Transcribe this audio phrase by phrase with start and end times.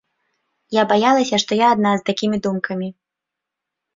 [0.75, 2.87] Я баялася, што я адна з такімі думкамі.